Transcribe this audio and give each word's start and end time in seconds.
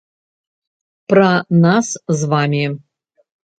Пра 1.13 1.27
нас 1.67 1.93
з 2.23 2.33
вамі. 2.35 2.65